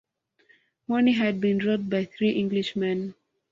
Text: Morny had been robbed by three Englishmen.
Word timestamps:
Morny 0.87 1.11
had 1.11 1.39
been 1.39 1.59
robbed 1.59 1.87
by 1.87 2.05
three 2.05 2.35
Englishmen. 2.35 3.13